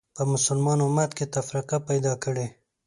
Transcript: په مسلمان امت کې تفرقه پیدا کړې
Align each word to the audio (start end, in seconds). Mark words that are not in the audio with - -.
په 0.15 0.23
مسلمان 0.33 0.79
امت 0.87 1.11
کې 1.17 1.25
تفرقه 1.35 1.77
پیدا 1.89 2.13
کړې 2.23 2.47